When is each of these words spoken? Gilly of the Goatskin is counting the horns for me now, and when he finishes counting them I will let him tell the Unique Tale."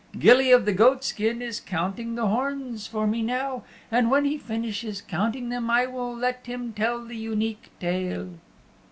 Gilly 0.17 0.51
of 0.51 0.65
the 0.65 0.73
Goatskin 0.73 1.43
is 1.43 1.59
counting 1.59 2.15
the 2.15 2.25
horns 2.25 2.87
for 2.87 3.05
me 3.05 3.21
now, 3.21 3.63
and 3.91 4.09
when 4.09 4.25
he 4.25 4.35
finishes 4.35 4.99
counting 4.99 5.49
them 5.49 5.69
I 5.69 5.85
will 5.85 6.11
let 6.15 6.47
him 6.47 6.73
tell 6.73 7.05
the 7.05 7.13
Unique 7.17 7.69
Tale." 7.79 8.29